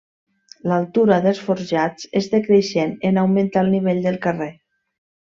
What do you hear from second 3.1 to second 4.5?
en augmentar el nivell del carrer.